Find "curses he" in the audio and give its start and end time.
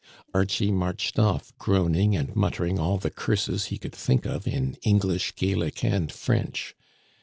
3.11-3.77